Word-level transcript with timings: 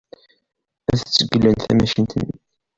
Ad 0.91 0.99
zeglen 1.17 1.55
tamacint-nni. 1.63 2.35